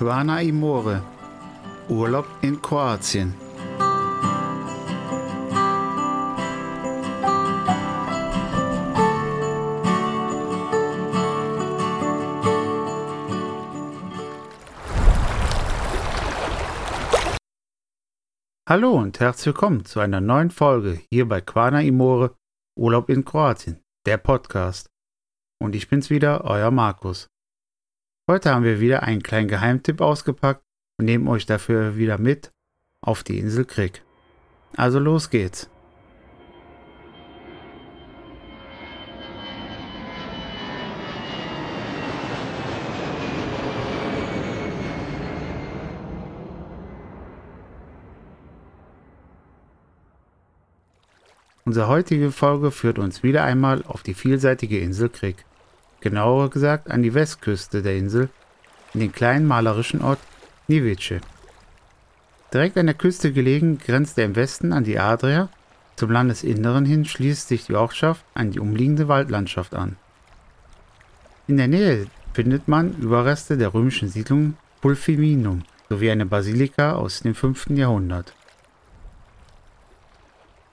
[0.00, 1.02] Quana Imore.
[1.90, 3.34] Urlaub in Kroatien.
[18.66, 22.34] Hallo und herzlich willkommen zu einer neuen Folge hier bei Quana Imore
[22.74, 24.88] Urlaub in Kroatien, der Podcast.
[25.62, 27.28] Und ich bin's wieder, euer Markus.
[28.30, 30.62] Heute haben wir wieder einen kleinen Geheimtipp ausgepackt
[31.00, 32.52] und nehmen euch dafür wieder mit
[33.00, 34.04] auf die Insel Krieg.
[34.76, 35.68] Also los geht's.
[51.64, 55.44] Unsere heutige Folge führt uns wieder einmal auf die vielseitige Insel Krieg
[56.00, 58.28] genauer gesagt an die Westküste der Insel,
[58.94, 60.20] in den kleinen malerischen Ort
[60.68, 61.20] Nivice.
[62.52, 65.48] Direkt an der Küste gelegen grenzt er im Westen an die Adria,
[65.96, 69.96] zum Landesinneren hin schließt sich die Ortschaft an die umliegende Waldlandschaft an.
[71.46, 77.34] In der Nähe findet man Überreste der römischen Siedlung Pulfiminum sowie eine Basilika aus dem
[77.34, 77.70] 5.
[77.70, 78.32] Jahrhundert.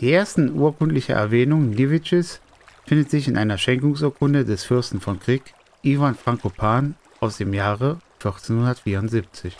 [0.00, 2.40] Die ersten urkundliche Erwähnungen Nivices
[2.86, 9.56] findet sich in einer Schenkungsurkunde des Fürsten von Krieg, Ivan Frankopan, aus dem Jahre 1474.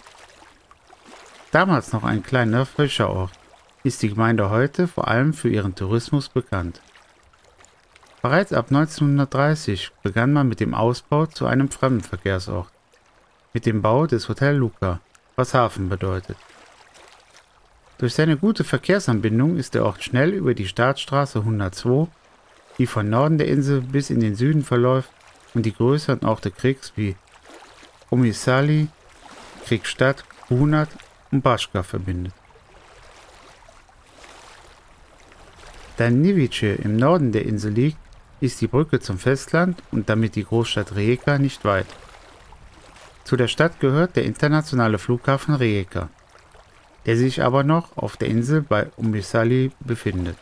[1.51, 3.33] Damals noch ein kleiner Fischerort,
[3.85, 6.81] ist die Gemeinde heute vor allem für ihren Tourismus bekannt.
[8.23, 12.71] Bereits ab 1930 begann man mit dem Ausbau zu einem Fremdenverkehrsort,
[13.53, 15.01] mit dem Bau des Hotel Luca,
[15.37, 16.39] was Hafen bedeutet.
[17.99, 22.09] Durch seine gute Verkehrsanbindung ist der Ort schnell über die Staatsstraße 102
[22.79, 25.11] die von Norden der Insel bis in den Süden verläuft
[25.55, 27.17] und die größeren Orte Kriegs wie
[28.11, 28.89] Omisali,
[29.65, 30.89] Kriegstadt, Hunat
[31.31, 32.35] und Baschka verbindet.
[35.97, 37.99] Da Nivice im Norden der Insel liegt,
[38.41, 41.87] ist die Brücke zum Festland und damit die Großstadt Rijeka nicht weit.
[43.23, 46.11] Zu der Stadt gehört der internationale Flughafen Rijeka,
[47.07, 50.37] der sich aber noch auf der Insel bei Umisali befindet.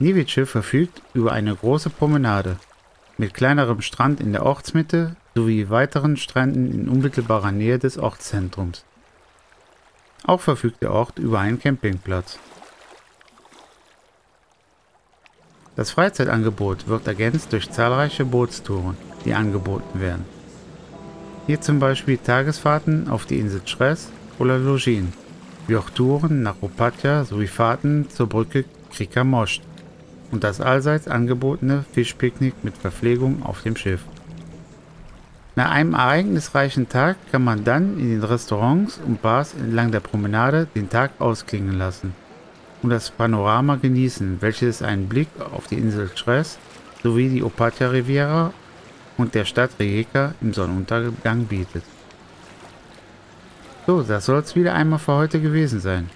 [0.00, 2.56] Nivice verfügt über eine große Promenade
[3.16, 8.84] mit kleinerem Strand in der Ortsmitte sowie weiteren Stränden in unmittelbarer Nähe des Ortszentrums.
[10.24, 12.38] Auch verfügt der Ort über einen Campingplatz.
[15.74, 20.24] Das Freizeitangebot wird ergänzt durch zahlreiche Bootstouren, die angeboten werden.
[21.46, 25.12] Hier zum Beispiel Tagesfahrten auf die Insel Schres oder Login,
[25.66, 29.67] wie auch Touren nach Opatja sowie Fahrten zur Brücke Krika Most
[30.30, 34.02] und das allseits angebotene Fischpicknick mit Verpflegung auf dem Schiff.
[35.56, 40.68] Nach einem ereignisreichen Tag kann man dann in den Restaurants und Bars entlang der Promenade
[40.74, 42.14] den Tag ausklingen lassen
[42.82, 46.58] und das Panorama genießen, welches einen Blick auf die Insel Stress
[47.02, 48.52] sowie die Opatia Riviera
[49.16, 51.82] und der Stadt Rijeka im Sonnenuntergang bietet.
[53.86, 56.10] So, das soll es wieder einmal für heute gewesen sein.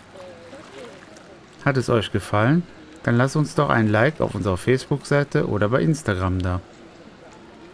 [1.64, 2.62] Hat es euch gefallen?
[3.02, 6.60] Dann lasst uns doch ein Like auf unserer Facebook-Seite oder bei Instagram da.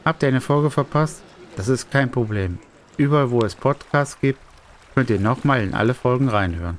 [0.05, 1.23] Habt ihr eine Folge verpasst?
[1.57, 2.59] Das ist kein Problem.
[2.97, 4.41] Überall, wo es Podcasts gibt,
[4.95, 6.79] könnt ihr nochmal in alle Folgen reinhören.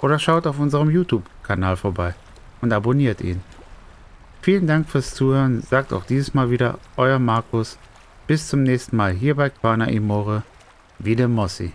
[0.00, 2.14] Oder schaut auf unserem YouTube-Kanal vorbei
[2.60, 3.42] und abonniert ihn.
[4.40, 7.78] Vielen Dank fürs Zuhören, sagt auch dieses Mal wieder euer Markus.
[8.26, 10.42] Bis zum nächsten Mal hier bei Quana Imore,
[10.98, 11.72] wie der Mossi.